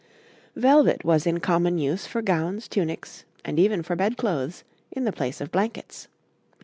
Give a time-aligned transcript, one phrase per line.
[0.55, 5.13] }]Velvet was in common use for gowns, tunics, and even for bed clothes, in the
[5.13, 6.07] place of blankets.